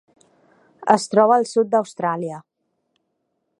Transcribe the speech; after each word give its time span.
Es 0.93 1.05
troba 1.11 1.37
al 1.41 1.45
sud 1.51 1.71
d'Austràlia. 1.75 2.43